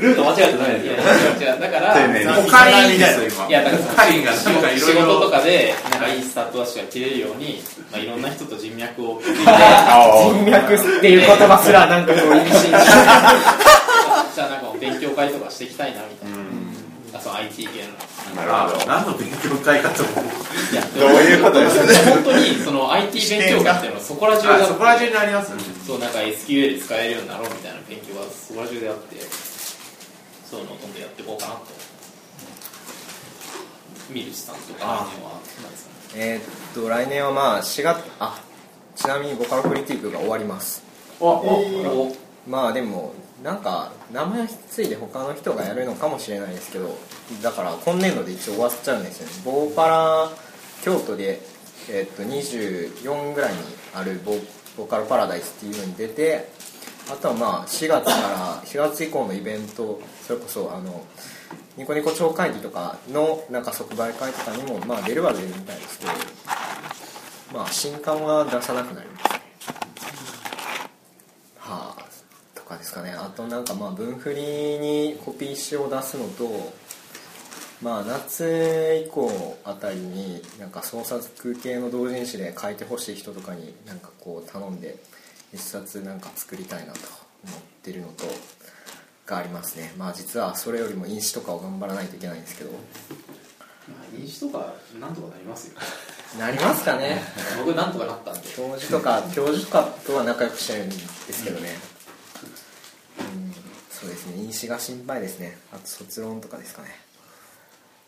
[0.01, 0.95] ルート間違えてないいで
[1.37, 1.57] すよ。
[1.59, 2.27] だから丁寧に。
[2.27, 7.61] オカリンですよ今いやだから仕事とかでなんかいいスタートダッシュが切れるように、
[7.91, 12.71] まあ、いろんな人と人脈を築いて人脈っていう言葉すらなんかこう意味深
[14.35, 18.45] じゃあなんかもう勉強会とかしていきたいなみたいな、あそう IT 系の。
[18.47, 18.85] なるほど。
[18.87, 20.25] 何の勉強会かと思う。
[20.71, 22.11] いやどういうことですか？
[22.11, 25.51] 本当にその IT 勉強会っていうのはそこら中であそこら中にあります
[25.85, 29.15] そうなんか SQL 使えるようになろうみたいな勉強がそこら中であって
[30.51, 31.61] そういうのをどんどんやっていこうかなと
[34.09, 34.85] ミルチさんとか来年
[35.23, 36.23] は何ですかね。
[36.23, 38.41] えーっと来年はまあ4月あ
[38.97, 40.83] ちなみにボカロクリティックが終わります。
[41.21, 42.13] お
[42.45, 46.97] まあでもなんか名前引き継いで他の人がやるのかもしれないですけど
[47.41, 49.33] だから今年度で一応終わっちゃうんですよね。
[49.45, 50.29] ボーパラ
[50.83, 51.39] 京都で、
[51.89, 53.59] えーっと24ぐらいに
[53.93, 54.35] あるボ
[54.77, 56.49] ボカロパラダイスっていうのに出て
[57.11, 61.05] あとはまあ4月から4月以降のイベントそれこそあの
[61.75, 66.11] ニコニコ超会議とかのなんか即売会とかにもまあ出るは出るみたいですけど
[67.53, 69.41] まあ新刊は出さなくなりますね。
[71.59, 72.05] はあ
[72.55, 73.11] とかですかね。
[73.11, 74.41] あとなんかまあ分振り
[74.79, 76.73] にコピー紙を出すのと
[77.81, 84.95] まあ夏以降あたりになんか創作系の同人誌で書いてほしい人とかになんかこう頼んで
[85.53, 86.99] 一冊なんか作りたいなと
[87.45, 88.25] 思ってるのと
[89.25, 89.93] がありますね。
[89.97, 92.71] まあ実はそれよりも印紙とかを頑張らないといけないんですけど。
[92.71, 92.77] ま
[94.01, 95.79] あ飲酒とかなんとかなりますよ。
[96.39, 97.21] なりますかね。
[97.59, 98.47] 僕なんとかなったんで。
[98.49, 100.95] 教授とか教授とかとは仲良くしてるんで
[101.33, 101.77] すけどね。
[103.19, 103.53] うん
[103.89, 104.37] そうですね。
[104.37, 105.57] 飲酒が心配ですね。
[105.73, 106.89] あと卒論とかですかね、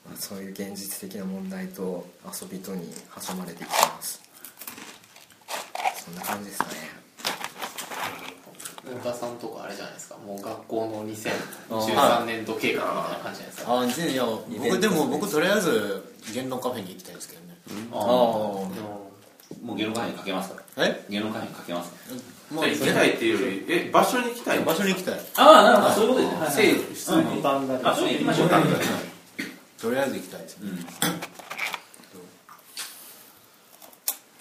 [0.06, 4.22] まあ、そういう現実的な問題と遊びとに挟まれてきてます。
[6.06, 7.03] そんな感じですかね
[8.86, 10.16] 太田さんとかあれじゃないですか。
[10.18, 13.80] もう学校の2013年度計画みたいな感じじゃないですか。
[13.80, 16.04] あ全然いや僕でも僕とりあえず
[16.34, 17.58] 言論カフェに行きたいですけどね。
[17.94, 18.70] ああも
[19.70, 20.62] う芸能界にかけますか？
[20.78, 21.92] らえ芸能界にかけます。
[21.92, 21.96] か
[22.52, 27.18] まあ行きたいっていうよりえ場所に行きたい場所に行きたいらああなるほどそういうことですね。
[27.18, 27.42] はい普通に。
[27.42, 28.50] バンダリあ行きましょう
[29.82, 30.70] とりあえず行きたいですね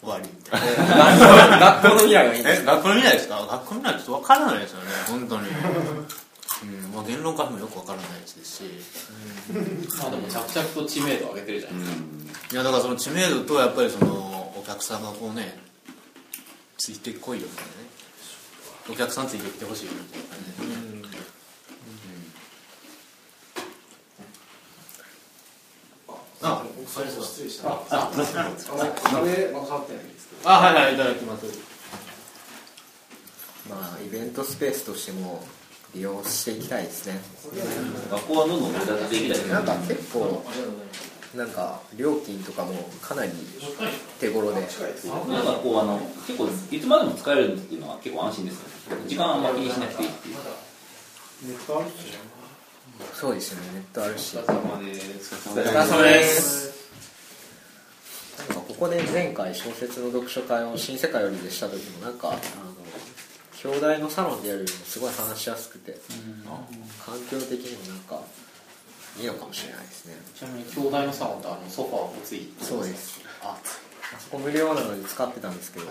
[0.03, 0.29] 終わり。
[0.51, 2.41] 学校の未来はいい。
[2.41, 3.37] んですえ学校の未来ですか？
[3.37, 4.87] 学校の未来ちょっと分からないですよね。
[5.09, 5.49] 本当に。
[5.49, 5.51] う
[6.65, 8.65] んまあ言論カフェもよく分からないですし。
[9.99, 15.59] まあでも着々と知名度を上げてるじゃないですか、いやだからその知名度とやっぱりそのお客さんがこうね
[16.79, 17.77] ついてこいよみたいなね。
[18.91, 20.39] お客さんついてきてほしいよみたいな感
[21.03, 21.19] じで、
[26.43, 30.29] あ失礼したああ壁は変わってないんです。
[30.29, 31.47] けどあはいはいいただきます。
[33.71, 35.45] まあイベントスペースとしても
[35.95, 37.21] 利用していきたいですね。
[38.11, 40.43] 学校はどんどんなんか結構
[41.37, 43.31] なんか料金とかもかなり
[44.19, 44.61] 手頃で。
[44.61, 48.63] なんかこうあの結構いつまでも使えるっていうのは結構安心です
[49.07, 50.37] 時間あんま気にしなくていいっていう。
[51.45, 51.93] ネットあるし
[53.15, 53.73] そうですよね。
[53.75, 54.37] ネットあるし。
[54.37, 55.49] お疲れ様です。
[55.49, 56.73] お疲れ様です。
[58.39, 62.39] なんかここで前回小説の読書会を新世界よりでした時もなんかあの
[63.63, 65.97] 兄弟のサロンでやるよりもすごい話しやすくて、
[67.05, 68.21] 環境的にもなんか
[69.21, 70.15] いいのかもしれないですね。
[70.35, 73.21] ちなみに兄弟のサロンってあのソファーをついてそうです。
[73.43, 73.57] あ
[74.15, 75.87] あそこ無料なので使ってたんですけど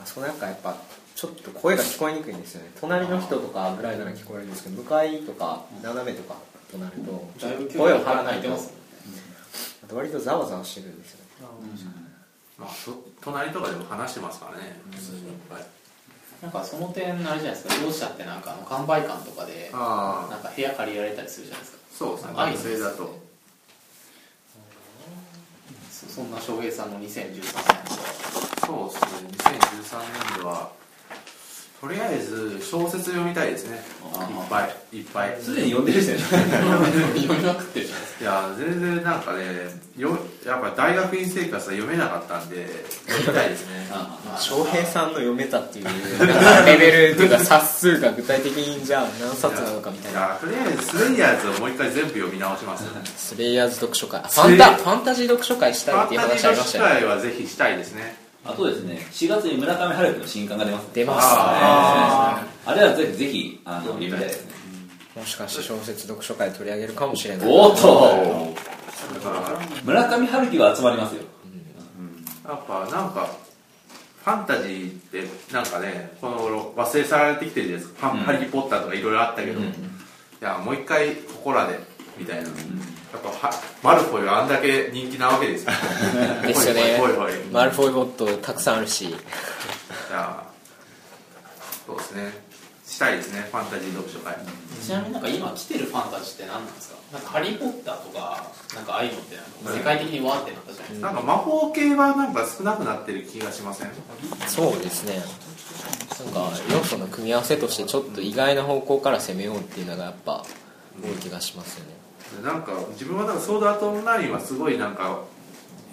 [0.00, 0.76] あそこなんかやっぱ
[1.14, 2.70] ちょっと声が聞こえにくいんですよね。
[2.80, 6.36] 隣の人とかぐらいなら聞こえるんですけど向かいとか斜めとか
[6.70, 7.30] となると
[7.78, 8.48] 声を張らないと。
[9.94, 11.24] 割とざわざわしてるんですよね。
[12.58, 14.80] まあそ隣とかでも話してますからね。
[14.90, 15.18] 普通に。
[15.18, 15.62] いっぱい。
[16.42, 17.74] なんかその点あれじゃないですか。
[17.84, 21.78] 同志社ってなんかあの完売館とかであなんか部屋借りられたりするじゃないですか。
[21.92, 22.32] そうですね。
[22.34, 23.20] あ学生だと。
[25.90, 27.42] そそんな翔平さんの2013年
[28.66, 29.28] そうですね。
[29.38, 29.98] 2013
[30.34, 30.72] 年度は
[31.84, 33.76] とりあえず小説読みたいですね。
[33.76, 35.36] いっぱいいっぱい。
[35.38, 36.22] すでに読んでる人やね
[37.20, 39.44] 読みまくってるじゃないですかいや全然なんかね
[39.98, 42.66] よやっぱ大学院生活は読めなかったんで
[43.06, 43.86] 読みたいですね。
[44.40, 45.84] 翔平さんの読めたっていう
[46.66, 50.20] レベルっていうか冊数が具体的にじゃあ何冊なのかみたいな。
[50.20, 54.20] いやとりあえずスレイヤーズをもう一回全部読み直しますスレイヤーズ読書会。
[54.20, 56.90] あファンタファンタジー読書会したいっていうファンタジー話ありましたよね。
[56.94, 60.94] 読書会はぜひしたいですねあとですね4月に村上春樹の新刊が出ます。
[60.94, 64.52] 出ますああれはぜひぜひあの読みたいですね。
[65.16, 67.48] もしかして小説読書会取り上げるかもしれない。
[67.48, 68.54] おっと。
[69.14, 69.30] だか。
[69.30, 71.22] ら村上春樹は集まりますよ。
[72.44, 73.30] やっぱなんか
[74.24, 78.18] ファンタジーってなんかねこの頃忘れ去られてきてるじゃないですか、うん。
[78.18, 79.66] ハリー・ポッターとかいろいろあったけど、うん。
[79.66, 79.72] い
[80.40, 81.78] やもう一回ここらで
[82.18, 82.48] みたいな、
[83.14, 85.70] やっぱはマルフォイはあんだけ人気なわけですよ。
[86.42, 86.98] ですよね。
[87.52, 89.06] マルフォイボットたくさんあるし。
[89.08, 90.44] じゃあ
[91.86, 92.44] そうですね。
[92.86, 93.48] したいですね。
[93.50, 94.36] ファンタジー読書会、
[94.84, 96.96] ちなみになんか今来てるファンタジーって何なんですか？
[97.12, 98.44] なんかハリー・ポッターとか
[98.74, 99.36] なんかああいうのって
[99.78, 103.90] 世界的にわーってなったじゃないですか、なんか魔法系はなんか少なくなってる気がしません？
[104.48, 105.22] そうですね。
[106.24, 110.44] なんか要素の組み合わせとしてちょっと意外な方向から攻めようっていうのがやっぱ
[111.02, 111.93] 多い気がしますよね
[112.42, 115.20] なんか自分はなんかソードアートオンラインはすごいなんか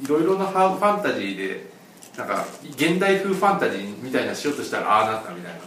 [0.03, 1.69] いろいろなファファンタジーで
[2.17, 5.59] なんか現代風ファンタジーみたいなしようとしたらああなったみたいな、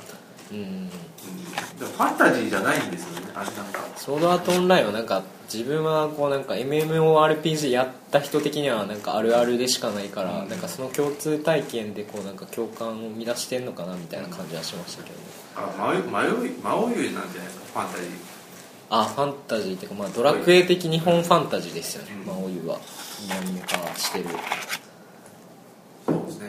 [0.52, 0.58] うん。
[0.58, 3.52] うん、でもファンタジーじゃないんですよねあれな。
[3.62, 3.72] ん。
[3.72, 5.06] かソードアートオンラインはなん。
[5.06, 5.22] か
[5.52, 6.44] 自分はこうなん。
[6.44, 9.00] か MMORPG やった人的にはなん。
[9.00, 10.58] かあるあるでしかないから、なん。
[10.58, 12.36] かその共通体験でこうなん。
[12.36, 13.64] か共感を生み出してん。
[13.66, 15.22] のかなみたいな感じはしましたけどね
[15.56, 17.32] あ迷い迷いなん。
[17.32, 18.33] じゃないですかファンタジー
[19.00, 22.26] あファンタジーっていうかまあドラクエ的日本ファンタジーですよね、うん。
[22.26, 22.78] 魔王湯は。
[23.30, 24.26] アニメ化してる。
[26.06, 26.46] そうですね。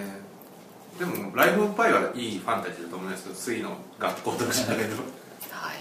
[1.00, 4.98] でもライフ・オブ・パイはいいファンタジーだと思いますけど次の学校読者だけどい
[5.52, 5.76] はい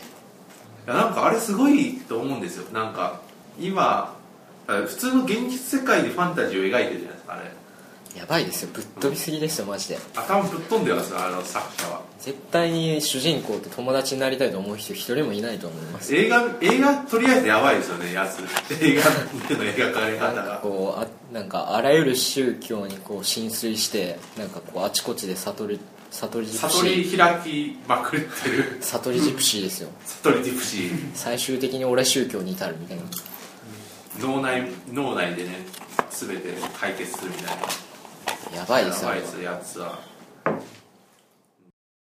[0.86, 2.72] やなんかあれすごいと思うんですよ。
[2.72, 3.20] なんか
[3.60, 4.14] 今
[4.66, 7.42] 普通の現実世界でファンタジーを描いてるじゃないですかあれ
[8.16, 8.70] やばいですよ。
[8.72, 9.98] ぶっ飛びすぎですよマジで。
[10.14, 12.02] 頭ぶっ飛んでますよあの作者は。
[12.20, 16.14] 絶対に主人公と友達になりたいと思う人一人もいないと思います。
[16.14, 18.40] 映画映画とりあえずやばいですよねやつ。
[18.82, 19.02] 映画
[19.48, 20.58] での描かれなんか方が。
[20.62, 28.78] こうあなんかあらゆる宗教にこう浸水してなんかこうあちこちで悟り悟りジプシ悟りー開きまくってる。
[28.80, 29.88] 悟りジプシーですよ。
[30.22, 33.02] 悟りジプシー最終的に俺宗教に至るみたいな。
[34.20, 34.62] 脳内
[34.92, 35.66] 脳内でね
[36.10, 37.62] 全て解決するみたいな
[38.54, 39.08] やばいですよ。
[39.08, 40.13] やばいですやつは。